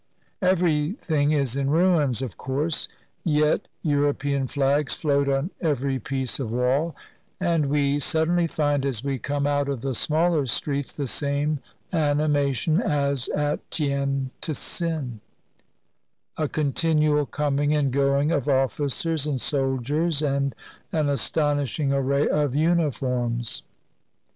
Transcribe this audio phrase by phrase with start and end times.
[0.41, 2.87] Everything is in ruins, of course;
[3.23, 6.95] yet European flags float on every piece of wall;
[7.39, 11.59] and we suddenly find, as we come out of the smaller streets, the same
[11.93, 15.19] animation as at Tien tsin,—
[16.35, 20.55] a continual coming and going of officers and soldiers, and
[20.91, 23.61] an astonishing array of uniforms.